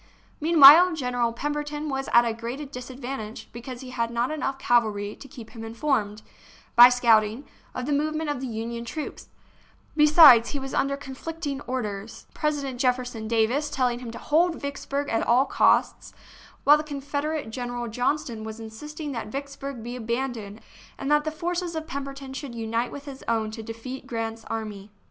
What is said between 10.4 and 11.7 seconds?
he was under conflicting